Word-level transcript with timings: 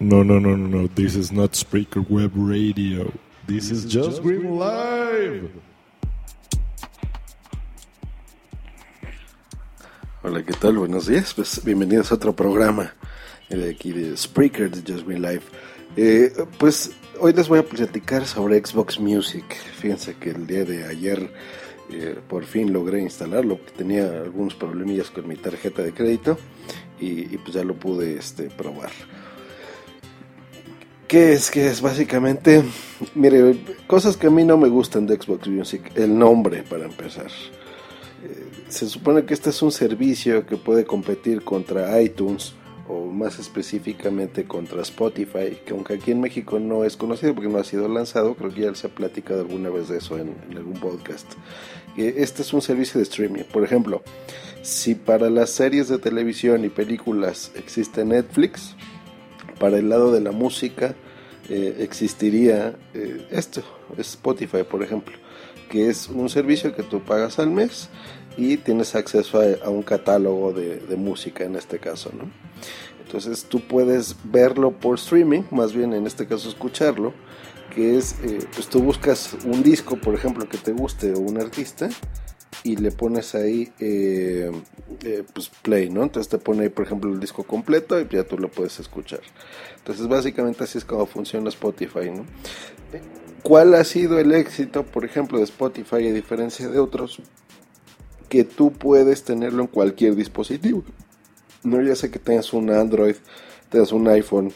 No, 0.00 0.24
no, 0.24 0.40
no, 0.40 0.56
no, 0.56 0.66
no. 0.66 0.88
This 0.88 1.14
is 1.14 1.30
not 1.30 1.52
Spreaker 1.52 2.08
Web 2.08 2.32
Radio. 2.34 3.12
This, 3.46 3.70
is, 3.70 3.84
just 3.84 4.22
Green 4.22 4.58
Live. 4.58 5.50
Hola, 10.22 10.42
¿qué 10.42 10.54
tal? 10.54 10.78
Buenos 10.78 11.06
días. 11.06 11.34
Pues 11.34 11.62
bienvenidos 11.62 12.10
a 12.12 12.14
otro 12.14 12.34
programa 12.34 12.94
de 13.50 13.68
aquí 13.68 13.92
de 13.92 14.16
Spreaker 14.16 14.70
de 14.70 14.90
Just 14.90 15.06
Green 15.06 15.20
Live. 15.20 15.42
Eh, 15.98 16.32
pues 16.56 16.92
hoy 17.20 17.34
les 17.34 17.48
voy 17.48 17.58
a 17.58 17.62
platicar 17.62 18.26
sobre 18.26 18.64
Xbox 18.64 18.98
Music. 18.98 19.44
Fíjense 19.54 20.14
que 20.14 20.30
el 20.30 20.46
día 20.46 20.64
de 20.64 20.86
ayer 20.86 21.30
eh, 21.90 22.18
por 22.26 22.46
fin 22.46 22.72
logré 22.72 23.02
instalarlo, 23.02 23.60
tenía 23.76 24.06
algunos 24.22 24.54
problemillas 24.54 25.10
con 25.10 25.28
mi 25.28 25.36
tarjeta 25.36 25.82
de 25.82 25.92
crédito 25.92 26.38
y, 26.98 27.36
pues 27.36 27.52
ya 27.52 27.64
lo 27.64 27.74
pude 27.74 28.16
este, 28.16 28.44
probar. 28.44 28.92
¿Qué 31.10 31.32
es? 31.32 31.50
que 31.50 31.66
es? 31.66 31.80
Básicamente, 31.80 32.62
mire, 33.16 33.56
cosas 33.88 34.16
que 34.16 34.28
a 34.28 34.30
mí 34.30 34.44
no 34.44 34.56
me 34.56 34.68
gustan 34.68 35.08
de 35.08 35.16
Xbox 35.16 35.48
Music. 35.48 35.90
El 35.96 36.16
nombre, 36.16 36.62
para 36.62 36.84
empezar. 36.84 37.26
Eh, 38.22 38.46
se 38.68 38.88
supone 38.88 39.24
que 39.24 39.34
este 39.34 39.50
es 39.50 39.60
un 39.60 39.72
servicio 39.72 40.46
que 40.46 40.56
puede 40.56 40.84
competir 40.84 41.42
contra 41.42 42.00
iTunes 42.00 42.54
o 42.86 43.06
más 43.06 43.40
específicamente 43.40 44.44
contra 44.44 44.82
Spotify, 44.82 45.58
que 45.66 45.72
aunque 45.72 45.94
aquí 45.94 46.12
en 46.12 46.20
México 46.20 46.60
no 46.60 46.84
es 46.84 46.96
conocido 46.96 47.34
porque 47.34 47.50
no 47.50 47.58
ha 47.58 47.64
sido 47.64 47.88
lanzado, 47.88 48.36
creo 48.36 48.54
que 48.54 48.60
ya 48.60 48.74
se 48.76 48.86
ha 48.86 48.90
platicado 48.90 49.40
alguna 49.40 49.68
vez 49.68 49.88
de 49.88 49.98
eso 49.98 50.16
en, 50.16 50.36
en 50.48 50.58
algún 50.58 50.78
podcast. 50.78 51.26
Este 51.96 52.42
es 52.42 52.52
un 52.52 52.62
servicio 52.62 52.98
de 52.98 53.02
streaming. 53.02 53.42
Por 53.52 53.64
ejemplo, 53.64 54.04
si 54.62 54.94
para 54.94 55.28
las 55.28 55.50
series 55.50 55.88
de 55.88 55.98
televisión 55.98 56.64
y 56.64 56.68
películas 56.68 57.50
existe 57.56 58.04
Netflix, 58.04 58.76
para 59.60 59.76
el 59.76 59.90
lado 59.90 60.10
de 60.10 60.22
la 60.22 60.32
música 60.32 60.96
eh, 61.48 61.76
existiría 61.80 62.74
eh, 62.94 63.28
esto, 63.30 63.62
Spotify 63.98 64.64
por 64.68 64.82
ejemplo, 64.82 65.14
que 65.70 65.90
es 65.90 66.08
un 66.08 66.28
servicio 66.30 66.74
que 66.74 66.82
tú 66.82 67.00
pagas 67.04 67.38
al 67.38 67.50
mes 67.50 67.90
y 68.36 68.56
tienes 68.56 68.94
acceso 68.94 69.40
a, 69.40 69.68
un 69.68 69.82
catálogo 69.82 70.52
de, 70.52 70.96
música 70.96 71.44
en 71.44 71.56
este 71.56 71.78
caso, 71.78 72.10
¿no? 72.16 72.30
Entonces 73.04 73.44
tú 73.44 73.60
puedes 73.60 74.16
verlo 74.24 74.70
por 74.70 74.94
streaming, 74.96 75.42
más 75.50 75.74
bien 75.74 75.92
en 75.92 76.06
este 76.06 76.26
caso 76.26 76.48
escucharlo, 76.48 77.12
que 77.74 77.98
es, 77.98 78.14
eh, 78.22 78.38
pues 78.54 78.68
tú 78.68 78.80
buscas 78.80 79.36
un 79.44 79.62
disco, 79.62 79.96
por 79.96 80.14
ejemplo, 80.14 80.48
que 80.48 80.58
te 80.58 80.72
guste 80.72 81.12
o 81.12 81.18
un 81.18 81.38
artista 81.38 81.90
y 82.62 82.76
le 82.76 82.90
pones 82.90 83.34
ahí 83.34 83.72
eh, 83.78 84.50
eh, 85.02 85.24
pues 85.32 85.50
play, 85.62 85.88
¿no? 85.88 86.02
Entonces 86.02 86.28
te 86.28 86.38
pone 86.38 86.64
ahí, 86.64 86.68
por 86.68 86.84
ejemplo, 86.84 87.12
el 87.12 87.20
disco 87.20 87.44
completo 87.44 88.00
y 88.00 88.06
ya 88.08 88.24
tú 88.24 88.38
lo 88.38 88.50
puedes 88.50 88.78
escuchar. 88.80 89.20
Entonces 89.78 90.06
básicamente 90.08 90.64
así 90.64 90.78
es 90.78 90.84
como 90.84 91.06
funciona 91.06 91.48
Spotify, 91.48 92.10
¿no? 92.10 92.26
¿Cuál 93.42 93.74
ha 93.74 93.84
sido 93.84 94.18
el 94.18 94.32
éxito, 94.32 94.84
por 94.84 95.04
ejemplo, 95.04 95.38
de 95.38 95.44
Spotify 95.44 96.08
a 96.08 96.12
diferencia 96.12 96.68
de 96.68 96.78
otros? 96.78 97.22
Que 98.28 98.44
tú 98.44 98.72
puedes 98.72 99.24
tenerlo 99.24 99.62
en 99.62 99.68
cualquier 99.68 100.14
dispositivo. 100.14 100.84
No 101.62 101.80
ya 101.82 101.96
sé 101.96 102.10
que 102.10 102.18
tengas 102.18 102.52
un 102.52 102.70
Android, 102.70 103.16
tengas 103.70 103.92
un 103.92 104.06
iPhone, 104.08 104.52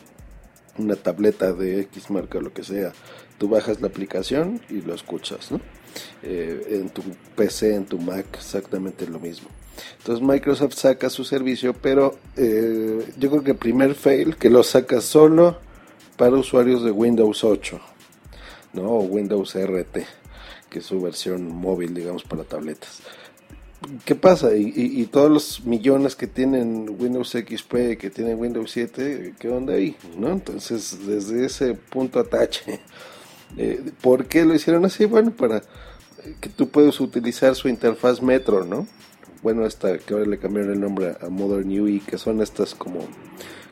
una 0.78 0.96
tableta 0.96 1.52
de 1.52 1.80
X 1.82 2.10
marca 2.10 2.38
o 2.38 2.40
lo 2.40 2.52
que 2.52 2.64
sea. 2.64 2.92
Tú 3.38 3.48
bajas 3.48 3.80
la 3.80 3.88
aplicación 3.88 4.60
y 4.68 4.80
lo 4.80 4.94
escuchas, 4.94 5.50
¿no? 5.50 5.60
Eh, 6.22 6.80
en 6.80 6.90
tu 6.90 7.02
PC, 7.36 7.74
en 7.74 7.86
tu 7.86 7.98
Mac, 7.98 8.26
exactamente 8.34 9.06
lo 9.06 9.20
mismo. 9.20 9.48
Entonces 9.98 10.24
Microsoft 10.24 10.74
saca 10.74 11.10
su 11.10 11.24
servicio, 11.24 11.74
pero 11.74 12.16
eh, 12.36 13.12
yo 13.16 13.30
creo 13.30 13.42
que 13.42 13.50
el 13.52 13.56
primer 13.56 13.94
fail 13.94 14.36
que 14.36 14.50
lo 14.50 14.62
saca 14.62 15.00
solo 15.00 15.58
para 16.16 16.36
usuarios 16.36 16.84
de 16.84 16.90
Windows 16.90 17.42
8, 17.42 17.80
¿no? 18.74 18.82
O 18.82 19.00
Windows 19.02 19.54
RT, 19.54 19.98
que 20.70 20.78
es 20.78 20.86
su 20.86 21.00
versión 21.00 21.48
móvil, 21.48 21.94
digamos, 21.94 22.22
para 22.24 22.44
tabletas. 22.44 23.00
¿Qué 24.04 24.14
pasa? 24.14 24.54
Y, 24.56 25.04
todos 25.06 25.30
los 25.30 25.64
millones 25.64 26.16
que 26.16 26.26
tienen 26.26 26.96
Windows 26.98 27.30
XP, 27.30 27.98
que 27.98 28.10
tienen 28.10 28.38
Windows 28.38 28.70
7, 28.70 29.34
¿qué 29.38 29.48
onda 29.48 29.74
ahí? 29.74 29.96
¿no? 30.16 30.30
Entonces, 30.30 30.98
desde 31.06 31.44
ese 31.44 31.74
punto 31.74 32.20
atache, 32.20 32.80
eh, 33.56 33.92
¿por 34.00 34.26
qué 34.26 34.44
lo 34.44 34.54
hicieron 34.54 34.84
así? 34.84 35.04
Bueno, 35.06 35.32
para 35.32 35.62
que 36.40 36.48
tú 36.48 36.68
puedes 36.68 37.00
utilizar 37.00 37.54
su 37.54 37.68
interfaz 37.68 38.22
Metro, 38.22 38.64
¿no? 38.64 38.86
Bueno, 39.42 39.66
esta 39.66 39.98
que 39.98 40.14
ahora 40.14 40.26
le 40.26 40.38
cambiaron 40.38 40.72
el 40.72 40.80
nombre 40.80 41.16
a 41.20 41.28
Modern 41.28 41.68
UI, 41.68 42.00
que 42.00 42.16
son 42.16 42.40
estas 42.40 42.74
como, 42.74 43.00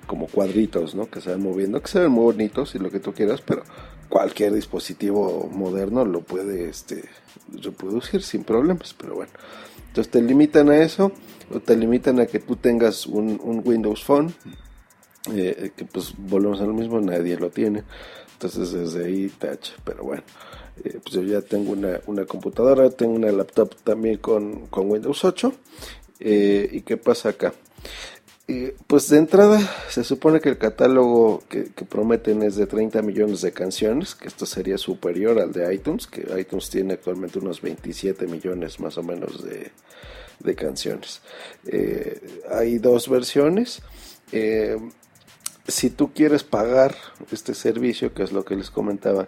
como 0.07 0.27
cuadritos, 0.27 0.95
¿no? 0.95 1.09
Que 1.09 1.21
se 1.21 1.31
van 1.31 1.43
moviendo, 1.43 1.81
que 1.81 1.89
se 1.89 2.01
ven 2.01 2.13
muy 2.13 2.25
bonitos 2.25 2.75
y 2.75 2.79
lo 2.79 2.91
que 2.91 3.01
tú 3.01 3.15
quieras, 3.15 3.41
pero 3.41 3.63
cualquier 4.11 4.53
dispositivo 4.53 5.49
moderno 5.51 6.05
lo 6.05 6.21
puede 6.21 6.69
este, 6.69 7.05
reproducir 7.51 8.23
sin 8.23 8.45
problemas, 8.45 8.95
pero 8.95 9.15
bueno. 9.15 9.33
Entonces 9.93 10.11
te 10.11 10.23
limitan 10.23 10.71
a 10.71 10.79
eso, 10.79 11.13
o 11.55 11.61
te 11.61 11.77
limitan 11.77 12.19
a 12.19 12.25
que 12.25 12.39
tú 12.39 12.57
tengas 12.57 13.07
un, 13.07 13.61
Windows 13.63 14.03
Phone, 14.03 14.33
eh, 15.35 15.73
que 15.77 15.85
pues 15.85 16.15
volvemos 16.17 16.63
a 16.63 16.65
lo 16.65 16.73
mismo, 16.73 16.99
nadie 16.99 17.37
lo 17.37 17.51
tiene. 17.51 17.83
Entonces 18.33 18.73
desde 18.73 19.05
ahí 19.05 19.29
touch, 19.29 19.73
pero 19.85 20.05
bueno. 20.05 20.23
Eh, 20.83 20.99
pues 21.03 21.15
yo 21.15 21.23
ya 21.23 21.43
tengo 21.43 21.73
una, 21.73 22.01
una, 22.07 22.25
computadora, 22.25 22.89
tengo 22.89 23.13
una 23.13 23.31
laptop 23.31 23.75
también 23.85 24.17
con, 24.17 24.69
con 24.69 24.91
Windows 24.91 25.27
8. 25.27 25.53
Eh, 26.21 26.71
¿Y 26.73 26.81
qué 26.81 26.97
pasa 26.97 27.29
acá? 27.29 27.53
Eh, 28.55 28.77
pues 28.87 29.09
de 29.09 29.19
entrada 29.19 29.61
se 29.89 30.05
supone 30.05 30.41
que 30.41 30.49
el 30.49 30.59
catálogo 30.59 31.43
que, 31.49 31.71
prometen 31.89 32.43
es 32.43 32.57
de 32.57 32.67
30 32.67 33.03
millones 33.03 33.41
de 33.41 33.53
canciones, 33.53 34.15
que 34.15 34.29
esto 34.29 34.47
sería 34.47 34.79
superior 34.79 35.39
al 35.39 35.53
de 35.53 35.75
iTunes, 35.75 36.07
que 36.07 36.27
iTunes 36.39 36.69
tiene 36.71 36.95
actualmente 36.95 37.39
unos 37.39 37.61
27 37.61 38.27
millones 38.27 38.81
más 38.81 38.99
o 38.99 39.03
menos 39.03 39.45
de, 39.45 39.71
de 40.41 40.55
canciones. 40.55 41.23
hay 42.51 42.79
dos 42.79 43.09
versiones. 43.09 43.83
si 45.67 45.91
tú 45.91 46.13
quieres 46.13 46.45
pagar 46.45 46.95
este 47.31 47.55
servicio, 47.55 48.13
que 48.13 48.23
es 48.23 48.33
lo 48.33 48.45
que 48.45 48.57
les 48.57 48.71
comentaba, 48.71 49.27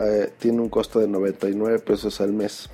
eh, 0.00 0.32
tiene 0.40 0.60
un 0.60 0.68
costo 0.68 0.98
de 0.98 1.06
99 1.06 1.78
pesos 1.78 2.20
al 2.20 2.32
mes 2.32 2.68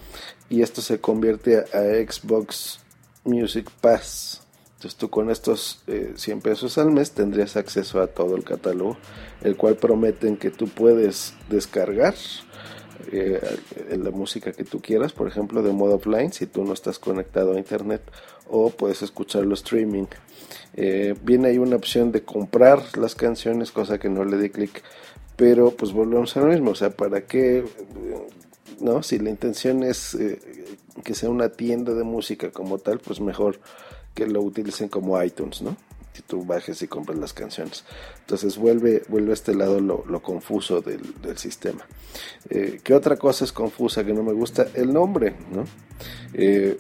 y 0.49 0.63
esto 0.63 0.81
se 0.81 1.01
convierte 1.01 1.59
a, 1.59 2.11
Xbox 2.11 2.81
Music 3.25 3.71
Pass. 3.81 4.41
Entonces 4.81 4.97
tú 4.97 5.11
con 5.11 5.29
estos 5.29 5.83
100 6.17 6.39
eh, 6.39 6.41
pesos 6.41 6.79
al 6.79 6.91
mes 6.91 7.11
tendrías 7.13 7.59
acceso 7.59 8.01
a 8.01 8.07
todo 8.07 8.35
el 8.35 8.45
catálogo, 8.45 8.97
el 9.43 9.59
cual 9.59 9.77
prometen 9.77 10.39
que 10.39 10.51
tú 10.51 10.69
puedes 10.69 11.35
descargar 11.51 12.15
eh, 13.13 13.41
la 13.91 14.11
música 14.11 14.53
que 14.53 14.65
tú 14.65 14.81
quieras, 14.81 15.13
por 15.13 15.29
ejemplo, 15.29 15.63
de 15.63 15.73
modo 15.73 15.97
offline, 15.97 16.33
si 16.33 16.47
tú 16.47 16.65
no 16.65 16.73
estás 16.73 16.99
conectado 16.99 17.53
a 17.53 17.59
internet, 17.59 18.01
o 18.49 18.71
puedes 18.71 19.03
escucharlo 19.03 19.53
streaming. 19.53 20.07
viene 21.23 21.49
ahí 21.49 21.59
una 21.59 21.77
opción 21.77 22.11
de 22.11 22.23
comprar 22.23 22.97
las 22.97 23.15
canciones, 23.15 23.73
cosa 23.73 23.99
que 23.99 24.09
no 24.09 24.25
le 24.25 24.39
di 24.39 24.49
clic 24.49 24.83
pero 25.41 25.71
pues 25.71 25.93
volvemos 25.93 26.37
a 26.37 26.41
lo 26.41 26.49
mismo, 26.49 26.73
o 26.73 26.75
sea, 26.75 26.91
¿para 26.91 27.23
qué? 27.23 27.65
¿No? 28.79 29.03
Si 29.03 29.19
la 29.19 29.31
intención 29.31 29.83
es 29.83 30.15
eh, 30.15 30.39
que 31.03 31.15
sea 31.15 31.31
una 31.31 31.49
tienda 31.49 31.95
de 31.95 32.05
música 32.05 32.51
como 32.51 32.77
tal, 32.77 32.99
pues 32.99 33.23
mejor 33.23 33.59
que 34.15 34.27
lo 34.27 34.43
utilicen 34.43 34.89
como 34.89 35.21
iTunes, 35.23 35.63
¿no? 35.63 35.77
Si 36.13 36.23
tú 36.23 36.45
bajes 36.45 36.83
y 36.83 36.89
compras 36.89 37.19
las 37.19 37.33
canciones. 37.33 37.85
Entonces 38.21 38.57
vuelve, 38.57 39.05
vuelve 39.09 39.31
a 39.31 39.35
este 39.35 39.55
lado 39.55 39.81
lo, 39.81 40.23
confuso 40.23 40.81
del, 40.81 41.39
sistema. 41.39 41.87
Eh, 42.49 42.81
¿Qué 42.83 42.95
otra 42.95 43.17
cosa 43.17 43.45
es 43.45 43.53
confusa 43.53 44.05
que 44.05 44.13
no 44.13 44.23
me 44.23 44.33
gusta? 44.33 44.67
El 44.75 44.93
nombre, 44.93 45.37
¿no? 45.53 45.65
Eh, 46.35 46.79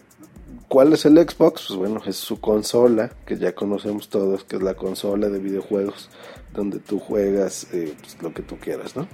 ¿Cuál 0.70 0.92
es 0.92 1.04
el 1.04 1.18
Xbox? 1.18 1.64
Pues 1.66 1.78
bueno, 1.78 2.00
es 2.06 2.14
su 2.14 2.40
consola, 2.40 3.10
que 3.26 3.36
ya 3.36 3.56
conocemos 3.56 4.08
todos, 4.08 4.44
que 4.44 4.54
es 4.54 4.62
la 4.62 4.74
consola 4.74 5.28
de 5.28 5.40
videojuegos, 5.40 6.10
donde 6.54 6.78
tú 6.78 7.00
juegas 7.00 7.66
eh, 7.72 7.92
pues, 8.00 8.22
lo 8.22 8.32
que 8.32 8.42
tú 8.42 8.56
quieras, 8.56 8.94
¿no? 8.94 9.08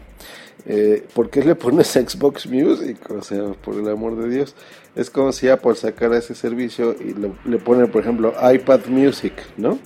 Eh, 0.68 1.06
¿Por 1.14 1.30
qué 1.30 1.44
le 1.44 1.54
pones 1.54 1.86
Xbox 1.88 2.46
Music? 2.46 2.98
O 3.10 3.22
sea, 3.22 3.52
por 3.52 3.76
el 3.76 3.88
amor 3.88 4.16
de 4.16 4.28
Dios. 4.28 4.54
Es 4.96 5.10
como 5.10 5.30
si 5.32 5.48
Apple 5.48 5.76
sacara 5.76 6.18
ese 6.18 6.34
servicio 6.34 6.96
y 6.98 7.14
le, 7.48 7.58
pone, 7.58 7.86
por 7.86 8.02
ejemplo, 8.02 8.34
iPad 8.52 8.86
Music, 8.86 9.34
¿no? 9.56 9.78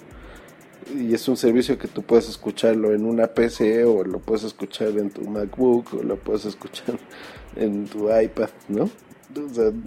Y 0.97 1.15
es 1.15 1.29
un 1.29 1.37
servicio 1.37 1.79
que 1.79 1.87
tú 1.87 2.03
puedes 2.03 2.29
escucharlo 2.29 2.94
en 2.94 3.05
una 3.05 3.27
PC 3.27 3.85
o 3.85 4.05
lo 4.05 4.21
puedes 4.21 4.44
escuchar 4.44 4.88
en 4.99 5.11
tu 5.11 5.23
MacBook 5.23 5.94
o 5.94 6.03
lo 6.03 6.17
puedes 6.17 6.47
escuchar 6.47 6.99
en 7.56 7.87
tu 7.87 8.09
iPad, 8.11 8.49
¿no? 8.69 8.88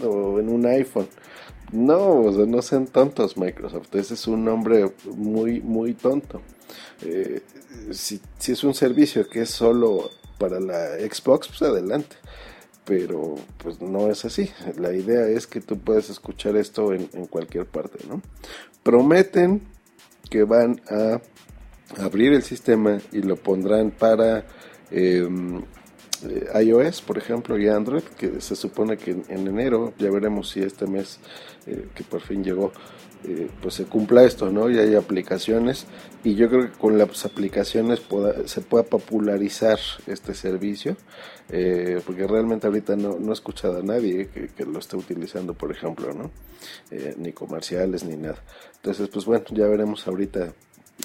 O, 0.06 0.40
en 0.40 0.50
un 0.50 0.66
iPhone. 0.66 1.08
No, 1.72 2.22
o 2.22 2.34
sea, 2.34 2.46
no 2.46 2.62
sean 2.62 2.86
tontos 2.86 3.36
Microsoft. 3.36 3.96
Ese 3.96 4.14
es 4.14 4.28
un 4.28 4.46
nombre 4.46 4.92
muy, 5.16 5.60
muy 5.60 5.96
tonto. 5.96 6.42
Eh, 7.02 7.42
si, 7.92 8.22
es 8.48 8.64
un 8.64 8.74
servicio 8.74 9.28
que 9.28 9.42
es 9.42 9.50
solo 9.50 10.12
para 10.44 10.60
la 10.60 10.98
Xbox, 11.00 11.48
pues 11.48 11.62
adelante. 11.62 12.18
Pero 12.84 13.36
pues 13.60 13.80
no 13.82 14.12
es 14.12 14.26
así. 14.26 14.52
La 14.76 14.92
idea 14.92 15.26
es 15.26 15.48
que 15.48 15.62
tú 15.62 15.80
puedes 15.80 16.10
escuchar 16.10 16.58
esto 16.58 16.92
en, 16.92 17.08
cualquier 17.28 17.66
parte, 17.66 18.00
¿no? 18.10 18.22
Prometen 18.84 19.62
que 20.30 20.44
van 20.44 20.82
a 20.90 21.22
abrir 21.98 22.34
el 22.34 22.44
sistema 22.44 23.00
y 23.14 23.22
lo 23.22 23.38
pondrán 23.38 23.92
para 23.92 24.46
em, 24.92 25.62
eh, 26.28 26.62
iOS, 26.66 27.02
por 27.04 27.18
ejemplo, 27.18 27.58
y 27.58 27.70
Android, 27.70 28.04
que 28.04 28.42
se 28.42 28.58
supone 28.58 28.98
que 28.98 29.12
en, 29.12 29.48
enero, 29.48 29.94
ya 29.98 30.12
veremos 30.12 30.50
si 30.50 30.60
este 30.60 30.88
mes 30.88 31.20
eh, 31.68 31.88
que 31.96 32.04
por 32.04 32.20
fin 32.20 32.44
llegó, 32.44 32.74
eh, 33.26 33.50
pues 33.62 33.76
se 33.76 33.86
cumpla 33.86 34.24
esto, 34.24 34.50
¿no? 34.50 34.70
Y 34.70 34.78
hay 34.78 34.96
aplicaciones 34.96 35.86
y 36.24 36.36
yo 36.36 36.50
creo 36.50 36.72
que 36.72 36.78
con 36.78 36.98
las 36.98 37.26
aplicaciones 37.26 38.02
se 38.46 38.62
pueda 38.62 38.84
popularizar 38.84 39.80
este 40.08 40.34
servicio, 40.34 40.96
porque 42.06 42.26
realmente 42.28 42.68
ahorita 42.68 42.96
no, 42.96 43.20
no 43.20 43.32
he 43.32 43.34
escuchado 43.34 43.80
a 43.80 43.84
nadie 43.84 44.30
que, 44.30 44.66
lo 44.66 44.80
esté 44.80 44.96
utilizando, 44.96 45.54
por 45.54 45.72
ejemplo, 45.72 46.14
¿no? 46.14 46.32
ni 47.18 47.34
comerciales 47.34 48.06
ni 48.06 48.16
nada. 48.16 48.42
Entonces, 48.76 49.10
pues 49.10 49.26
bueno, 49.26 49.44
ya 49.52 49.68
veremos 49.68 50.08
ahorita 50.08 50.54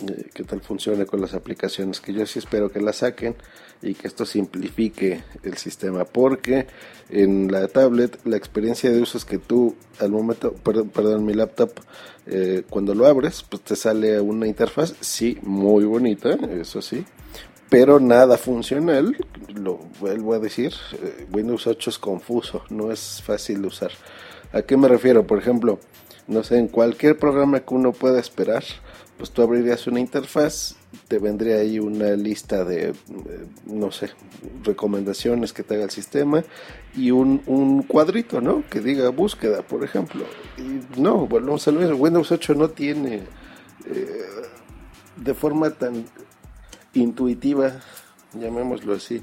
eh, 0.06 0.30
qué 0.32 0.44
tal 0.44 0.60
funcione 0.60 1.06
con 1.06 1.20
las 1.20 1.34
aplicaciones, 1.34 2.00
que 2.00 2.12
yo 2.12 2.24
sí 2.26 2.38
espero 2.38 2.70
que 2.70 2.80
las 2.80 2.96
saquen 2.96 3.34
y 3.82 3.94
que 3.94 4.06
esto 4.06 4.24
simplifique 4.26 5.22
el 5.42 5.56
sistema, 5.56 6.04
porque 6.04 6.66
en 7.10 7.50
la 7.50 7.66
tablet 7.68 8.18
la 8.24 8.36
experiencia 8.36 8.90
de 8.90 9.00
uso 9.00 9.18
es 9.18 9.24
que 9.24 9.38
tú 9.38 9.74
al 9.98 10.10
momento, 10.10 10.52
perdón, 10.52 10.90
perdón 10.90 11.24
mi 11.24 11.34
laptop, 11.34 11.72
eh, 12.26 12.64
cuando 12.68 12.94
lo 12.94 13.06
abres, 13.06 13.44
pues 13.48 13.62
te 13.62 13.76
sale 13.76 14.20
una 14.20 14.46
interfaz, 14.46 14.94
sí, 15.00 15.38
muy 15.42 15.84
bonita, 15.84 16.30
eso 16.60 16.80
sí, 16.82 17.04
pero 17.68 17.98
nada 17.98 18.38
funcional, 18.38 19.16
lo 19.54 19.78
vuelvo 20.00 20.34
a 20.34 20.38
decir, 20.38 20.72
eh, 21.02 21.26
Windows 21.32 21.66
8 21.66 21.90
es 21.90 21.98
confuso, 21.98 22.62
no 22.70 22.92
es 22.92 23.22
fácil 23.22 23.62
de 23.62 23.68
usar. 23.68 23.90
¿A 24.52 24.62
qué 24.62 24.76
me 24.76 24.88
refiero? 24.88 25.26
Por 25.26 25.38
ejemplo, 25.38 25.78
no 26.26 26.42
sé, 26.44 26.58
en 26.58 26.68
cualquier 26.68 27.18
programa 27.18 27.60
que 27.60 27.74
uno 27.74 27.92
pueda 27.92 28.20
esperar, 28.20 28.64
pues 29.18 29.32
tú 29.32 29.42
abrirías 29.42 29.86
una 29.88 29.98
interfaz, 29.98 30.76
te 31.08 31.18
vendría 31.18 31.56
ahí 31.56 31.80
una 31.80 32.10
lista 32.10 32.64
de, 32.64 32.90
eh, 32.90 32.94
no 33.66 33.90
sé, 33.90 34.10
recomendaciones 34.62 35.52
que 35.52 35.64
te 35.64 35.74
haga 35.74 35.84
el 35.84 35.90
sistema 35.90 36.44
y 36.94 37.10
un, 37.10 37.42
un 37.46 37.82
cuadrito, 37.82 38.40
¿no? 38.40 38.62
Que 38.70 38.80
diga 38.80 39.08
búsqueda, 39.10 39.62
por 39.62 39.82
ejemplo. 39.82 40.24
Y 40.56 41.00
no, 41.00 41.26
volvemos 41.26 41.66
a 41.66 41.72
lo 41.72 41.96
Windows 41.96 42.30
8 42.30 42.54
no 42.54 42.70
tiene 42.70 43.22
eh, 43.86 44.22
de 45.16 45.34
forma 45.34 45.70
tan 45.70 46.04
intuitiva, 46.94 47.72
llamémoslo 48.34 48.94
así, 48.94 49.22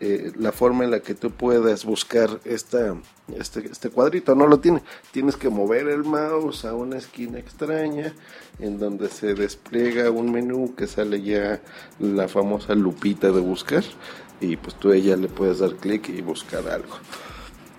eh, 0.00 0.32
la 0.36 0.52
forma 0.52 0.84
en 0.84 0.92
la 0.92 1.00
que 1.00 1.14
tú 1.14 1.30
puedas 1.30 1.84
buscar 1.84 2.40
esta, 2.44 2.96
este, 3.36 3.66
este 3.70 3.90
cuadrito. 3.90 4.34
No 4.34 4.46
lo 4.46 4.60
tiene. 4.60 4.82
Tienes 5.10 5.36
que 5.36 5.48
mover 5.48 5.88
el 5.88 6.04
mouse 6.04 6.64
a 6.64 6.74
una 6.74 6.98
esquina 6.98 7.38
extraña 7.38 8.14
en 8.60 8.78
donde 8.78 9.08
se 9.08 9.34
despliega 9.34 10.10
un 10.10 10.30
menú 10.30 10.74
que 10.76 10.86
sale 10.86 11.22
ya 11.22 11.60
la 11.98 12.28
famosa 12.28 12.74
lupita 12.74 13.32
de 13.32 13.40
buscar 13.40 13.84
y 14.40 14.56
pues 14.56 14.74
tú 14.76 14.92
ella 14.92 15.16
le 15.16 15.28
puedes 15.28 15.58
dar 15.58 15.74
clic 15.74 16.08
y 16.08 16.20
buscar 16.20 16.68
algo. 16.68 16.96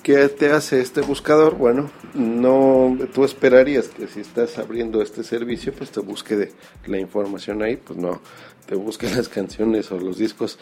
¿Qué 0.03 0.29
te 0.29 0.51
hace 0.51 0.79
este 0.81 1.01
buscador? 1.01 1.55
Bueno, 1.55 1.91
no, 2.13 2.97
tú 3.13 3.25
esperarías 3.25 3.89
que 3.89 4.07
si 4.07 4.21
estás 4.21 4.57
abriendo 4.57 5.01
este 5.01 5.23
servicio, 5.23 5.73
pues 5.73 5.91
te 5.91 5.99
busque 5.99 6.53
la 6.85 6.97
información 6.97 7.61
ahí, 7.61 7.75
pues 7.75 7.99
no, 7.99 8.21
te 8.65 8.75
busque 8.75 9.09
las 9.15 9.27
canciones 9.27 9.91
o 9.91 9.99
los 9.99 10.17
discos 10.17 10.57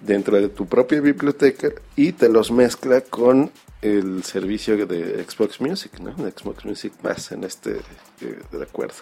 dentro 0.00 0.36
de 0.36 0.48
tu 0.48 0.66
propia 0.66 1.00
biblioteca 1.00 1.68
y 1.96 2.12
te 2.12 2.28
los 2.28 2.50
mezcla 2.50 3.00
con 3.00 3.50
el 3.80 4.22
servicio 4.24 4.86
de 4.86 5.24
Xbox 5.24 5.60
Music, 5.60 5.98
¿no? 5.98 6.14
Xbox 6.16 6.64
Music 6.64 6.92
más 7.02 7.32
en 7.32 7.44
este 7.44 7.78
eh, 8.20 8.38
de 8.50 8.62
acuerdo. 8.62 8.94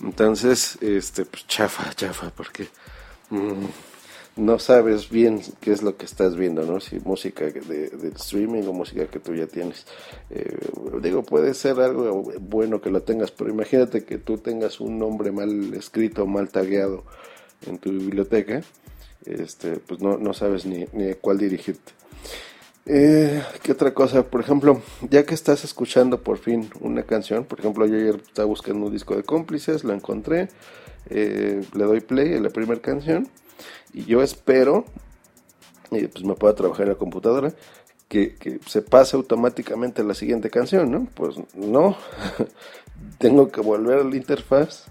Entonces, 0.00 0.78
este, 0.80 1.24
pues 1.24 1.46
chafa, 1.46 1.92
chafa, 1.94 2.30
porque 2.30 2.68
mm, 3.30 3.66
no 4.36 4.58
sabes 4.58 5.08
bien 5.10 5.40
qué 5.60 5.72
es 5.72 5.82
lo 5.82 5.96
que 5.96 6.04
estás 6.04 6.36
viendo, 6.36 6.64
¿no? 6.64 6.80
Si 6.80 7.00
música 7.00 7.46
de, 7.46 8.12
streaming 8.16 8.62
o 8.64 8.72
música 8.72 9.06
que 9.06 9.18
tú 9.18 9.34
ya 9.34 9.46
tienes. 9.46 9.86
Eh, 10.30 10.58
digo, 11.02 11.22
puede 11.22 11.54
ser 11.54 11.80
algo 11.80 12.30
bueno 12.40 12.80
que 12.80 12.90
lo 12.90 13.02
tengas, 13.02 13.30
pero 13.30 13.50
imagínate 13.50 14.04
que 14.04 14.18
tú 14.18 14.38
tengas 14.38 14.80
un 14.80 14.98
nombre 14.98 15.32
mal 15.32 15.74
escrito, 15.74 16.26
mal 16.26 16.50
tagueado 16.50 17.04
en 17.66 17.78
tu 17.78 17.90
biblioteca 17.90 18.62
este, 19.26 19.78
pues 19.78 20.00
no, 20.00 20.16
no 20.16 20.32
sabes 20.32 20.64
ni, 20.66 20.86
ni 20.92 21.14
cuál 21.14 21.38
dirigirte. 21.38 21.92
Eh, 22.86 23.42
¿Qué 23.62 23.72
otra 23.72 23.92
cosa? 23.92 24.22
Por 24.22 24.40
ejemplo, 24.40 24.80
ya 25.10 25.26
que 25.26 25.34
estás 25.34 25.64
escuchando 25.64 26.22
por 26.22 26.38
fin 26.38 26.70
una 26.80 27.02
canción, 27.02 27.44
por 27.44 27.58
ejemplo, 27.58 27.86
yo 27.86 27.96
ayer 27.96 28.22
estaba 28.24 28.46
buscando 28.46 28.86
un 28.86 28.92
disco 28.92 29.16
de 29.16 29.24
cómplices, 29.24 29.82
lo 29.82 29.92
encontré, 29.92 30.48
eh, 31.10 31.62
le 31.74 31.84
doy 31.84 32.00
play 32.00 32.34
a 32.34 32.40
la 32.40 32.50
primera 32.50 32.80
canción 32.80 33.28
y 33.92 34.04
yo 34.04 34.22
espero, 34.22 34.84
y 35.90 36.06
pues 36.06 36.24
me 36.24 36.34
pueda 36.34 36.54
trabajar 36.54 36.82
en 36.82 36.92
la 36.92 36.98
computadora, 36.98 37.52
que, 38.08 38.60
se 38.66 38.82
pase 38.82 39.16
automáticamente 39.16 40.04
la 40.04 40.14
siguiente 40.14 40.50
canción, 40.50 40.90
¿no? 40.90 41.08
Pues 41.14 41.36
no, 41.54 41.96
tengo 43.18 43.48
que 43.50 43.60
volver 43.60 43.98
a 43.98 44.04
la 44.04 44.16
interfaz, 44.16 44.86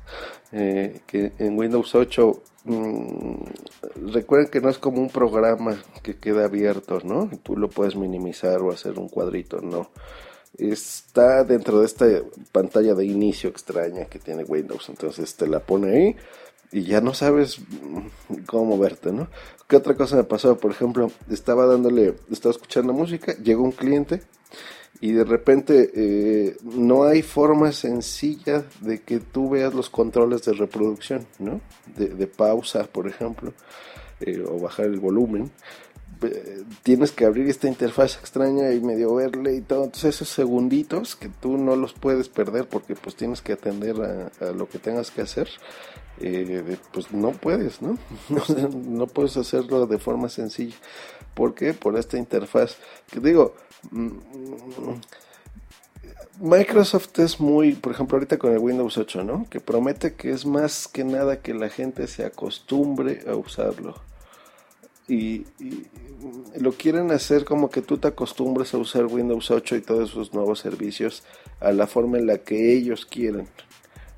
eh, 0.51 1.01
que 1.07 1.31
en 1.39 1.57
Windows 1.57 1.95
8 1.95 2.41
Mm, 2.65 3.43
recuerden 4.11 4.49
que 4.49 4.59
no 4.59 4.69
es 4.69 4.79
como 4.79 4.99
un 4.99 5.09
programa 5.09 5.77
que 6.01 6.17
queda 6.17 6.45
abierto, 6.45 6.99
¿no? 7.03 7.29
Tú 7.43 7.55
lo 7.55 7.69
puedes 7.69 7.95
minimizar 7.95 8.59
o 8.61 8.71
hacer 8.71 8.97
un 8.99 9.07
cuadrito, 9.07 9.61
no. 9.61 9.91
Está 10.57 11.43
dentro 11.43 11.79
de 11.79 11.85
esta 11.85 12.05
pantalla 12.51 12.95
de 12.95 13.05
inicio 13.05 13.49
extraña 13.49 14.05
que 14.05 14.19
tiene 14.19 14.43
Windows, 14.43 14.89
entonces 14.89 15.35
te 15.35 15.47
la 15.47 15.59
pone 15.59 15.91
ahí 15.95 16.15
y 16.75 16.83
ya 16.83 16.99
no 16.99 17.13
sabes 17.13 17.61
cómo 18.45 18.75
moverte, 18.75 19.13
¿no? 19.13 19.29
¿Qué 19.65 19.77
otra 19.77 19.95
cosa 19.95 20.17
me 20.17 20.25
pasó? 20.25 20.57
Por 20.57 20.71
ejemplo, 20.71 21.09
estaba 21.29 21.65
dándole, 21.65 22.15
estaba 22.29 22.51
escuchando 22.51 22.91
música, 22.91 23.33
llegó 23.37 23.63
un 23.63 23.71
cliente 23.71 24.23
y 24.99 25.13
de 25.13 25.23
repente 25.23 25.91
eh, 25.95 26.57
no 26.63 27.05
hay 27.05 27.21
forma 27.21 27.71
sencilla 27.71 28.65
de 28.81 29.01
que 29.01 29.21
tú 29.21 29.51
veas 29.51 29.73
los 29.73 29.89
controles 29.89 30.43
de 30.43 30.51
reproducción, 30.51 31.25
¿no? 31.39 31.61
De, 31.95 32.27
pausa, 32.27 32.83
por 32.83 33.07
ejemplo, 33.07 33.53
eh, 34.19 34.43
o 34.45 34.59
bajar 34.59 34.87
el 34.87 34.99
volumen. 34.99 35.51
tienes 36.83 37.13
que 37.13 37.23
abrir 37.23 37.47
esta 37.47 37.69
interfaz 37.69 38.17
extraña 38.17 38.73
y 38.73 38.81
medio 38.81 39.15
verle 39.15 39.55
y 39.55 39.61
todo. 39.61 39.85
Entonces 39.85 40.15
esos 40.15 40.27
segunditos 40.27 41.15
que 41.15 41.29
tú 41.29 41.57
no 41.57 41.77
los 41.77 41.93
puedes 41.93 42.27
perder 42.27 42.67
porque 42.67 42.95
pues 42.95 43.15
tienes 43.15 43.41
que 43.41 43.53
atender 43.53 43.95
a, 44.41 44.51
lo 44.51 44.67
que 44.67 44.77
tengas 44.77 45.09
que 45.09 45.21
hacer, 45.21 45.47
eh, 46.19 46.77
pues 46.93 47.11
no 47.11 47.31
puedes, 47.31 47.81
¿no? 47.81 47.97
¿no? 48.69 49.07
puedes 49.07 49.37
hacerlo 49.37 49.87
de 49.87 49.97
forma 49.97 50.29
sencilla. 50.29 50.75
¿Por 51.33 51.53
qué? 51.53 51.73
Por 51.73 51.97
esta 51.97 52.17
interfaz. 52.17 52.77
Que 53.11 53.19
digo, 53.19 53.53
Mm, 53.91 54.19
Microsoft 56.39 57.17
es 57.19 57.39
muy, 57.39 57.73
por 57.73 57.93
ejemplo, 57.93 58.17
ahorita 58.17 58.37
con 58.37 58.51
el 58.51 58.59
Windows 58.59 58.97
8, 58.97 59.23
¿no? 59.23 59.47
Que 59.49 59.59
promete 59.59 60.15
que 60.15 60.31
es 60.31 60.45
más 60.45 60.87
que 60.87 61.03
nada 61.03 61.41
que 61.41 61.53
la 61.53 61.69
gente 61.69 62.07
se 62.07 62.25
acostumbre 62.25 63.21
a 63.27 63.35
usarlo. 63.35 63.95
Y, 65.07 65.45
lo 66.59 66.71
quieren 66.71 67.11
hacer 67.11 67.45
como 67.45 67.69
que 67.69 67.81
tú 67.81 67.97
te 67.99 68.07
acostumbres 68.07 68.73
a 68.73 68.79
usar 68.79 69.05
Windows 69.05 69.51
8 69.51 69.75
y 69.75 69.81
todos 69.81 70.09
sus 70.09 70.33
nuevos 70.33 70.59
servicios 70.59 71.23
a 71.59 71.71
la 71.71 71.85
forma 71.85 72.17
en 72.17 72.25
la 72.25 72.39
que 72.39 72.73
ellos 72.73 73.05
quieren, 73.05 73.47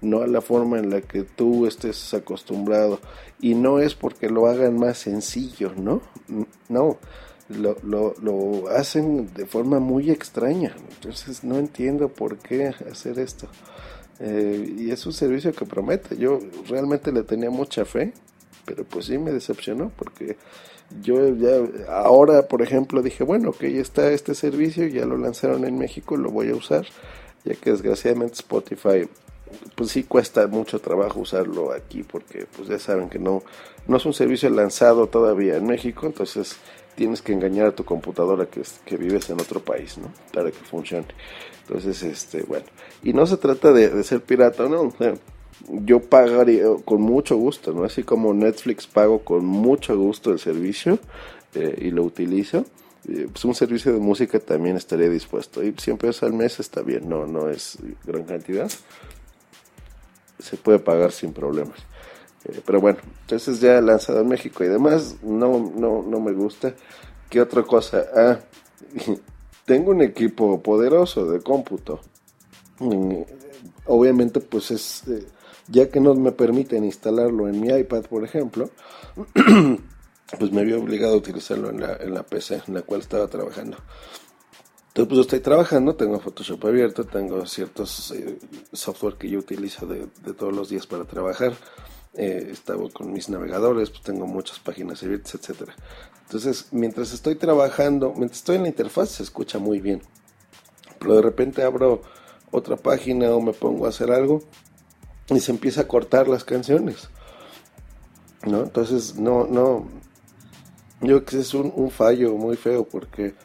no 0.02 0.22
a 0.22 0.28
la 0.28 0.42
forma 0.42 0.80
en 0.80 0.90
la 0.90 1.02
que 1.02 1.24
tú 1.24 1.66
estés 1.66 2.14
acostumbrado. 2.14 3.00
Y 3.40 3.56
no 3.56 3.80
es 3.80 3.96
porque 3.96 4.30
lo 4.30 4.48
hagan 4.48 4.78
más 4.78 4.98
sencillo, 4.98 5.74
¿no? 5.76 6.02
No 6.70 6.98
lo, 7.50 8.14
lo, 8.22 8.68
hacen 8.70 9.34
de 9.34 9.46
forma 9.46 9.80
muy 9.80 10.12
extraña. 10.12 10.76
Entonces 10.90 11.44
no 11.44 11.58
entiendo 11.58 12.10
por 12.10 12.38
qué 12.38 12.68
hacer 12.68 13.20
esto. 13.20 13.48
Eh, 14.20 14.76
y 14.78 14.92
es 14.92 15.06
un 15.06 15.14
servicio 15.14 15.54
que 15.54 15.66
promete. 15.66 16.18
Yo 16.18 16.40
realmente 16.68 17.12
le 17.12 17.24
tenía 17.24 17.50
mucha 17.50 17.86
fe, 17.86 18.14
pero 18.66 18.84
pues 18.84 19.06
sí 19.06 19.18
me 19.18 19.32
decepcionó 19.32 19.92
porque 19.96 20.38
yo 21.02 21.36
ya 21.36 21.58
ahora, 21.90 22.48
por 22.48 22.62
ejemplo, 22.62 23.02
dije, 23.02 23.24
bueno, 23.24 23.52
que 23.52 23.74
ya 23.74 23.82
está 23.82 24.12
este 24.12 24.34
servicio, 24.34 24.88
ya 24.88 25.06
lo 25.06 25.18
lanzaron 25.18 25.66
en 25.66 25.78
México, 25.78 26.18
lo 26.18 26.32
voy 26.32 26.50
a 26.50 26.56
usar, 26.56 26.86
ya 27.44 27.56
que 27.56 27.72
desgraciadamente 27.72 28.36
Spotify 28.36 29.08
pues 29.76 29.92
sí 29.92 30.04
cuesta 30.04 30.48
mucho 30.48 30.80
trabajo 30.80 31.20
usarlo 31.20 31.72
aquí 31.72 32.04
porque 32.04 32.46
pues 32.56 32.70
ya 32.70 32.80
saben 32.80 33.10
que 33.10 33.20
no 33.20 33.44
no 33.88 33.98
es 33.98 34.06
un 34.06 34.14
servicio 34.14 34.50
lanzado 34.50 35.08
todavía 35.08 35.56
en 35.56 35.66
México, 35.66 36.06
entonces 36.06 36.58
tienes 36.96 37.22
que 37.22 37.32
engañar 37.32 37.68
a 37.68 37.72
tu 37.76 37.86
computadora 37.86 38.48
que, 38.48 38.62
que 38.86 38.98
vives 38.98 39.30
en 39.30 39.40
otro 39.40 39.60
país, 39.62 39.98
¿no? 39.98 40.12
Para 40.34 40.52
que 40.52 40.58
funcione. 40.58 41.08
Entonces, 41.62 42.02
este, 42.04 42.44
bueno. 42.44 42.66
Y 43.04 43.14
no 43.14 43.26
se 43.26 43.38
trata 43.38 43.72
de, 43.72 44.04
ser 44.04 44.22
pirata, 44.22 44.68
¿no? 44.68 44.94
yo 45.70 46.00
pagaría 46.00 46.66
con 46.86 47.02
mucho 47.02 47.36
gusto, 47.36 47.74
¿no? 47.74 47.84
Así 47.84 48.04
como 48.04 48.34
Netflix 48.34 48.86
pago 48.88 49.20
con 49.20 49.46
mucho 49.46 49.98
gusto 49.98 50.32
el 50.32 50.40
servicio 50.40 51.00
eh, 51.56 51.80
y 51.82 51.92
lo 51.92 52.04
utilizo. 52.04 52.66
Eh, 53.08 53.28
pues 53.32 53.44
un 53.46 53.56
servicio 53.56 53.94
de 53.94 54.00
música 54.00 54.40
también 54.40 54.76
estaría 54.76 55.10
dispuesto. 55.10 55.64
Y 55.64 55.74
100 55.78 55.98
pesos 55.98 56.24
al 56.24 56.34
mes 56.34 56.60
está 56.60 56.82
bien, 56.82 57.08
no, 57.08 57.26
no 57.26 57.50
es 57.50 57.78
gran 58.06 58.24
cantidad. 58.24 58.70
Se 60.40 60.58
puede 60.58 60.80
pagar 60.80 61.12
sin 61.12 61.34
problemas. 61.34 61.80
Eh, 62.46 62.62
pero 62.66 62.80
bueno, 62.80 63.00
entonces 63.22 63.60
ya 63.60 63.82
lanzado 63.82 64.22
en 64.22 64.28
México 64.28 64.64
y 64.64 64.68
demás, 64.68 65.18
no, 65.24 65.72
no, 65.76 66.04
no 66.04 66.20
me 66.20 66.32
gusta. 66.32 66.74
¿Qué 67.30 67.42
otra 67.42 67.64
cosa? 67.64 68.06
Ah, 68.16 68.40
tengo 69.66 69.92
un 69.92 70.02
equipo 70.02 70.62
poderoso 70.62 71.30
de 71.30 71.42
cómputo. 71.42 72.00
Mm, 72.80 73.22
obviamente, 73.86 74.40
pues 74.40 74.72
es, 74.72 75.08
eh, 75.08 75.26
ya 75.68 75.90
que 75.90 76.00
no 76.00 76.14
me 76.16 76.32
permiten 76.32 76.86
instalarlo 76.86 77.48
en 77.50 77.60
mi 77.60 77.70
iPad, 77.70 78.04
por 78.04 78.24
ejemplo, 78.24 78.70
pues 80.40 80.52
me 80.52 80.62
había 80.62 80.78
obligado 80.78 81.16
a 81.16 81.18
utilizarlo 81.18 81.70
en 81.70 81.82
la, 81.82 81.98
en 81.98 82.14
la 82.14 82.24
PC 82.24 82.62
en 82.68 82.76
la 82.76 82.82
cual 82.82 83.02
estaba 83.02 83.28
trabajando. 83.28 83.78
Entonces, 84.98 85.10
pues 85.10 85.22
estoy 85.28 85.40
trabajando, 85.42 85.96
tengo 85.96 86.20
Photoshop 86.20 86.66
abierto, 86.66 87.04
tengo 87.04 87.46
ciertos 87.46 88.10
eh, 88.10 88.40
software 88.74 89.14
que 89.14 89.30
yo 89.30 89.38
utilizo 89.38 89.86
de, 89.86 90.08
todos 90.34 90.52
los 90.52 90.70
días 90.70 90.88
para 90.88 91.04
trabajar. 91.04 91.54
Eh, 92.16 92.50
estaba 92.52 92.90
con 92.90 93.14
mis 93.14 93.30
navegadores, 93.30 93.92
pues 93.92 94.02
tengo 94.02 94.26
muchas 94.26 94.58
páginas 94.58 95.04
abiertas, 95.04 95.36
etcétera. 95.36 95.76
Entonces, 96.24 96.70
mientras 96.72 97.14
estoy 97.14 97.36
trabajando, 97.36 98.12
mientras 98.16 98.40
estoy 98.40 98.56
en 98.56 98.64
la 98.64 98.70
interfaz, 98.70 99.10
se 99.10 99.22
escucha 99.22 99.60
muy 99.60 99.82
bien. 99.82 100.02
Pero 100.98 101.18
de 101.18 101.22
repente 101.22 101.62
abro 101.62 102.02
otra 102.50 102.76
página 102.76 103.30
o 103.36 103.40
me 103.40 103.54
pongo 103.54 103.86
a 103.86 103.90
hacer 103.90 104.10
algo 104.10 104.42
y 105.30 105.40
se 105.40 105.52
empieza 105.52 105.82
a 105.82 105.88
cortar 105.88 106.28
las 106.28 106.44
canciones. 106.44 107.08
¿No? 108.48 108.64
Entonces, 108.64 109.16
no, 109.16 109.46
no. 109.46 109.88
Yo 111.02 111.24
creo 111.24 111.26
que 111.26 111.38
es 111.38 111.54
un, 111.54 111.72
un 111.76 111.92
fallo 111.92 112.34
muy 112.34 112.56
feo 112.56 112.84
porque 112.84 113.36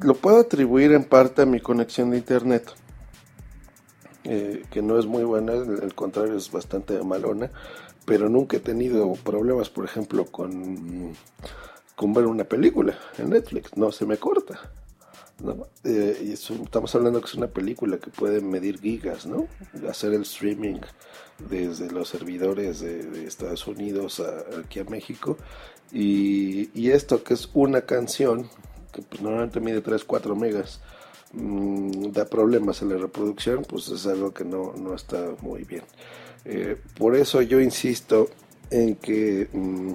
lo 0.00 0.14
puedo 0.14 0.40
atribuir 0.40 0.92
en 0.92 1.04
parte 1.04 1.42
a 1.42 1.46
mi 1.46 1.60
conexión 1.60 2.10
de 2.10 2.18
internet, 2.18 2.72
eh, 4.24 4.64
que 4.70 4.82
no 4.82 4.98
es 4.98 5.06
muy 5.06 5.24
buena, 5.24 5.52
al 5.52 5.94
contrario 5.94 6.36
es 6.36 6.50
bastante 6.50 7.02
malona, 7.02 7.50
pero 8.04 8.28
nunca 8.28 8.56
he 8.56 8.60
tenido 8.60 9.12
problemas, 9.14 9.70
por 9.70 9.84
ejemplo, 9.84 10.26
con, 10.26 11.14
con 11.94 12.14
ver 12.14 12.26
una 12.26 12.44
película 12.44 12.98
en 13.18 13.30
Netflix, 13.30 13.76
no 13.76 13.92
se 13.92 14.06
me 14.06 14.16
corta. 14.16 14.58
Eh, 15.84 16.34
estamos 16.34 16.92
hablando 16.96 17.20
que 17.20 17.26
es 17.26 17.34
una 17.34 17.46
película 17.46 17.98
que 17.98 18.10
puede 18.10 18.40
medir 18.40 18.80
gigas, 18.80 19.24
¿no? 19.24 19.46
Hacer 19.88 20.12
el 20.12 20.22
streaming 20.22 20.80
desde 21.48 21.90
los 21.92 22.08
servidores 22.08 22.80
de, 22.80 23.24
Estados 23.24 23.66
Unidos 23.68 24.20
aquí 24.58 24.80
a 24.80 24.84
México. 24.84 25.36
Y, 25.92 26.90
esto 26.90 27.22
que 27.22 27.34
es 27.34 27.50
una 27.54 27.82
canción 27.82 28.48
que 29.02 29.08
pues, 29.08 29.22
normalmente 29.22 29.60
mide 29.60 29.80
3, 29.80 30.04
4 30.04 30.34
megas, 30.34 30.80
mm, 31.32 32.10
da 32.12 32.24
problemas 32.24 32.82
en 32.82 32.90
la 32.90 32.96
reproducción, 32.96 33.64
pues 33.64 33.88
es 33.88 34.06
algo 34.06 34.32
que 34.32 34.44
no, 34.44 34.74
no 34.76 34.94
está 34.94 35.34
muy 35.40 35.64
bien. 35.64 35.84
Eh, 36.44 36.76
por 36.96 37.14
eso 37.16 37.42
yo 37.42 37.60
insisto 37.60 38.28
en 38.70 38.96
que 38.96 39.48
mm, 39.52 39.92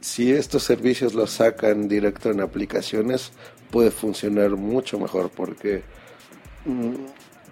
si 0.00 0.32
estos 0.32 0.62
servicios 0.62 1.14
los 1.14 1.30
sacan 1.30 1.88
directo 1.88 2.30
en 2.30 2.40
aplicaciones, 2.40 3.32
puede 3.70 3.90
funcionar 3.90 4.50
mucho 4.50 4.98
mejor 4.98 5.30
porque 5.30 5.82
mm, 6.66 6.94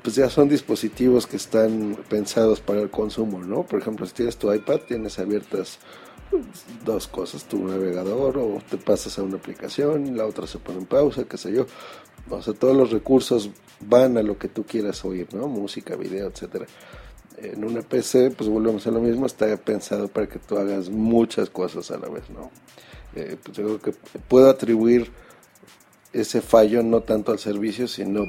pues 0.03 0.17
ya 0.17 0.29
son 0.29 0.49
dispositivos 0.49 1.27
que 1.27 1.37
están 1.37 1.97
pensados 2.09 2.61
para 2.61 2.81
el 2.81 2.91
consumo, 2.91 3.41
¿no? 3.41 3.63
Por 3.63 3.81
ejemplo, 3.81 4.05
si 4.07 4.13
tienes 4.13 4.37
tu 4.37 4.53
iPad, 4.53 4.81
tienes 4.87 5.19
abiertas 5.19 5.79
dos 6.85 7.07
cosas, 7.09 7.45
tu 7.45 7.67
navegador 7.67 8.39
o 8.39 8.59
te 8.69 8.77
pasas 8.77 9.19
a 9.19 9.23
una 9.23 9.37
aplicación, 9.37 10.17
la 10.17 10.27
otra 10.27 10.47
se 10.47 10.59
pone 10.59 10.79
en 10.79 10.87
pausa, 10.87 11.25
qué 11.25 11.37
sé 11.37 11.53
yo. 11.53 11.67
O 12.31 12.41
sea, 12.41 12.55
todos 12.55 12.77
los 12.77 12.91
recursos 12.91 13.51
van 13.81 14.17
a 14.17 14.23
lo 14.23 14.39
que 14.39 14.49
tú 14.49 14.65
quieras 14.65 15.05
oír, 15.05 15.29
¿no? 15.35 15.49
Música, 15.49 15.97
video, 15.97 16.29
etcétera. 16.29 16.67
En 17.39 17.65
una 17.65 17.83
PC, 17.83 18.31
pues 18.31 18.49
volvemos 18.49 18.87
a 18.87 18.91
lo 18.91 19.01
mismo, 19.01 19.27
está 19.27 19.57
pensado 19.57 20.09
para 20.09 20.29
que 20.29 20.39
tú 20.39 20.57
hagas 20.57 20.89
muchas 20.89 21.51
cosas 21.51 21.91
a 21.91 21.99
la 21.99 22.09
vez, 22.09 22.31
¿no? 22.31 22.51
Eh, 23.15 23.37
pues 23.43 23.57
yo 23.57 23.65
creo 23.65 23.81
que 23.81 23.93
puedo 24.29 24.49
atribuir 24.49 25.11
ese 26.13 26.41
fallo 26.41 26.83
no 26.83 27.01
tanto 27.01 27.33
al 27.33 27.39
servicio, 27.39 27.89
sino 27.89 28.25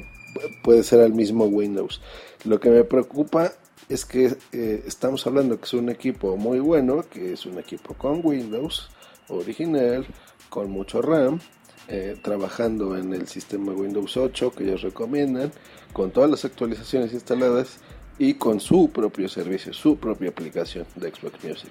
puede 0.62 0.82
ser 0.82 1.00
al 1.00 1.12
mismo 1.12 1.44
Windows. 1.44 2.00
Lo 2.44 2.58
que 2.60 2.70
me 2.70 2.84
preocupa 2.84 3.52
es 3.88 4.04
que 4.04 4.36
eh, 4.52 4.84
estamos 4.86 5.26
hablando 5.26 5.58
que 5.58 5.64
es 5.64 5.74
un 5.74 5.88
equipo 5.90 6.36
muy 6.36 6.58
bueno, 6.58 7.04
que 7.08 7.32
es 7.32 7.46
un 7.46 7.58
equipo 7.58 7.94
con 7.94 8.20
Windows 8.22 8.88
original, 9.28 10.06
con 10.48 10.70
mucho 10.70 11.02
RAM, 11.02 11.40
eh, 11.88 12.16
trabajando 12.22 12.96
en 12.96 13.12
el 13.12 13.28
sistema 13.28 13.72
Windows 13.72 14.16
8 14.16 14.52
que 14.52 14.64
ellos 14.64 14.82
recomiendan, 14.82 15.52
con 15.92 16.10
todas 16.10 16.30
las 16.30 16.44
actualizaciones 16.44 17.12
instaladas 17.12 17.78
y 18.18 18.34
con 18.34 18.60
su 18.60 18.90
propio 18.90 19.28
servicio, 19.28 19.72
su 19.72 19.96
propia 19.98 20.30
aplicación 20.30 20.86
de 20.94 21.10
Xbox 21.10 21.44
Music. 21.44 21.70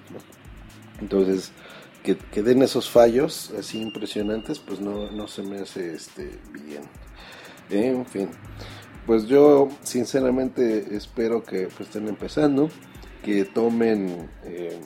Entonces, 1.00 1.50
que, 2.02 2.42
den 2.42 2.62
esos 2.62 2.88
fallos 2.88 3.50
así 3.58 3.80
impresionantes, 3.80 4.60
pues 4.60 4.78
no, 4.78 5.10
no 5.10 5.26
se 5.26 5.42
me 5.42 5.60
hace 5.60 5.94
este, 5.94 6.38
bien. 6.52 6.82
En 7.70 8.06
fin 8.06 8.28
pues 9.06 9.26
yo 9.26 9.68
sinceramente 9.82 10.96
espero 10.96 11.42
que 11.42 11.68
pues, 11.68 11.88
estén 11.88 12.08
empezando, 12.08 12.70
que 13.22 13.44
tomen 13.44 14.30
eh, 14.44 14.80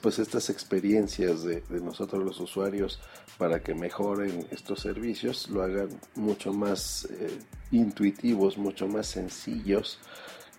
pues 0.00 0.18
estas 0.18 0.50
experiencias 0.50 1.44
de, 1.44 1.62
nosotros 1.80 2.24
los 2.24 2.40
usuarios 2.40 3.00
para 3.38 3.62
que 3.62 3.74
mejoren 3.74 4.46
estos 4.50 4.80
servicios, 4.80 5.48
lo 5.48 5.62
hagan 5.62 5.88
mucho 6.16 6.52
más 6.52 7.08
eh, 7.10 7.38
intuitivos, 7.70 8.58
mucho 8.58 8.88
más 8.88 9.06
sencillos, 9.06 10.00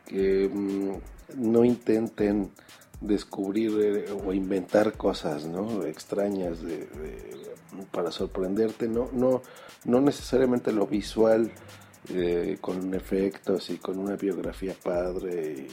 que 0.06 0.50
mm, 0.52 0.92
no 1.38 1.66
intenten 1.66 2.52
descubrir 3.02 3.72
eh, 3.82 4.06
o 4.26 4.32
inventar 4.32 4.94
cosas 4.94 5.46
¿no? 5.46 5.84
extrañas 5.86 6.60
para 7.92 8.12
sorprenderte, 8.12 8.88
no, 8.88 9.10
no, 9.12 9.42
no 9.84 10.00
necesariamente 10.00 10.72
lo 10.72 10.88
visual 10.88 11.52
eh, 12.10 12.58
con 12.60 12.94
efectos 12.94 13.70
y 13.70 13.78
con 13.78 13.98
una 13.98 14.18
biografía 14.18 14.76
padre 14.84 15.68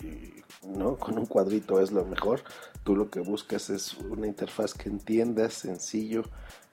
y, 0.00 0.42
no 0.66 0.96
con 0.96 1.18
un 1.18 1.26
cuadrito 1.26 1.78
es 1.78 1.92
lo 1.92 2.06
mejor. 2.06 2.42
Tú 2.84 2.96
lo 2.96 3.10
que 3.10 3.20
buscas 3.20 3.68
es 3.68 3.92
una 3.94 4.26
interfaz 4.26 4.72
que 4.72 4.88
entiendas 4.88 5.52
sencillo 5.52 6.22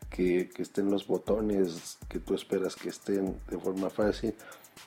que, 0.10 0.50
estén 0.58 0.90
los 0.90 1.08
botones 1.08 1.98
que 2.08 2.20
tú 2.20 2.36
esperas 2.36 2.78
que 2.78 2.88
estén 2.88 3.38
de 3.50 3.58
forma 3.58 3.90
fácil 3.90 4.34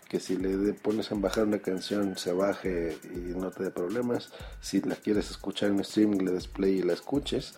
que 0.08 0.18
si 0.20 0.36
le 0.38 0.72
pones 0.72 1.10
en 1.10 1.20
bajar 1.20 1.44
una 1.44 1.58
canción 1.58 2.16
se 2.16 2.32
baje 2.32 2.96
y 3.14 3.38
no 3.38 3.50
te 3.50 3.64
dé 3.64 3.70
problemas. 3.70 4.32
Si 4.60 4.80
la 4.80 4.96
quieres 4.96 5.30
escuchar 5.30 5.68
en 5.68 5.80
streaming 5.80 6.24
le 6.24 6.32
des 6.32 6.48
play 6.48 6.78
y 6.78 6.82
la 6.82 6.94
escuches 6.94 7.54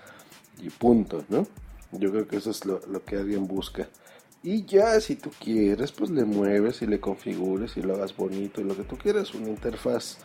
y 0.59 0.71
punto 0.71 1.25
no 1.29 1.47
yo 1.93 2.11
creo 2.11 2.27
que 2.27 2.39
eso 2.39 2.51
es 2.51 2.65
lo 2.65 3.05
que 3.05 3.17
alguien 3.17 3.47
busca 3.47 3.89
y 4.43 4.65
ya 4.65 5.01
si 5.01 5.17
tú 5.17 5.31
quieres, 5.41 5.93
pues 5.93 6.11
le 6.11 6.25
mueves 6.25 6.83
y 6.83 6.87
le 6.87 7.01
configures 7.01 7.77
y 7.77 7.83
lo 7.83 7.95
hagas 7.95 8.17
bonito 8.17 8.61
y 8.61 8.65
lo 8.65 8.77
que 8.77 8.85
tú 8.85 8.97
quieras, 8.97 9.35
una 9.35 9.49
interfaz 9.49 10.19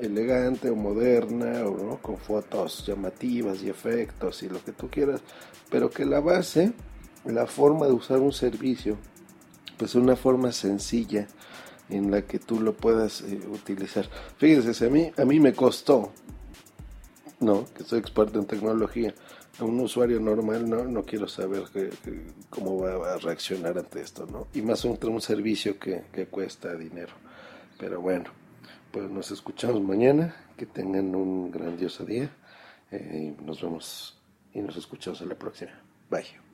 elegante 0.00 0.70
o 0.70 0.76
moderna 0.76 1.64
o 1.64 1.76
¿no? 1.76 1.98
con 1.98 2.16
fotos 2.16 2.86
llamativas 2.86 3.62
y 3.62 3.68
efectos 3.68 4.42
y 4.42 4.48
lo 4.48 4.64
que 4.64 4.72
tú 4.72 4.88
quieras, 4.88 5.20
pero 5.70 5.90
que 5.90 6.04
la 6.04 6.20
base, 6.20 6.72
la 7.24 7.46
forma 7.46 7.86
de 7.86 7.92
usar 7.92 8.20
un 8.20 8.32
servicio, 8.32 8.96
pues 9.76 9.94
una 9.94 10.16
forma 10.16 10.52
sencilla 10.52 11.26
en 11.90 12.10
la 12.10 12.22
que 12.22 12.38
tú 12.38 12.60
lo 12.60 12.74
puedas 12.74 13.22
eh, 13.22 13.40
utilizar. 13.50 14.08
Fíjense, 14.36 14.86
a 14.86 14.90
mí, 14.90 15.10
a 15.16 15.24
mí 15.24 15.40
me 15.40 15.52
costó, 15.52 16.12
no, 17.40 17.64
que 17.74 17.84
soy 17.84 17.98
experto 17.98 18.38
en 18.38 18.46
tecnología, 18.46 19.14
a 19.58 19.64
un 19.64 19.80
usuario 19.80 20.20
normal 20.20 20.68
no, 20.68 20.84
no 20.84 21.02
quiero 21.02 21.28
saber 21.28 21.64
cómo 22.48 22.78
va 22.78 23.14
a 23.14 23.18
reaccionar 23.18 23.78
ante 23.78 24.00
esto, 24.00 24.26
¿no? 24.26 24.46
Y 24.54 24.62
más 24.62 24.84
un, 24.84 24.98
un 25.02 25.20
servicio 25.20 25.78
que, 25.78 26.02
cuesta 26.30 26.74
dinero. 26.74 27.12
Pero 27.78 28.00
bueno, 28.00 28.30
pues 28.92 29.10
nos 29.10 29.30
escuchamos 29.30 29.82
mañana, 29.82 30.34
que 30.56 30.66
tengan 30.66 31.14
un 31.14 31.50
grandioso 31.50 32.04
día, 32.04 32.30
eh, 32.90 33.34
nos 33.44 33.60
vemos 33.60 34.18
y 34.52 34.60
nos 34.60 34.76
escuchamos 34.76 35.20
en 35.20 35.28
la 35.28 35.34
próxima. 35.34 35.72
Bye. 36.10 36.47